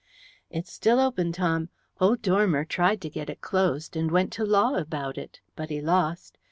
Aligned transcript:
"It's 0.49 0.73
still 0.73 0.99
open, 0.99 1.31
Tom. 1.31 1.69
Old 1.99 2.23
Dormer 2.23 2.65
tried 2.65 3.01
to 3.01 3.09
get 3.11 3.29
it 3.29 3.39
closed, 3.39 3.95
and 3.95 4.09
went 4.09 4.33
to 4.33 4.43
law 4.43 4.73
about 4.73 5.15
it, 5.15 5.41
but 5.55 5.69
he 5.69 5.79
lost. 5.79 6.39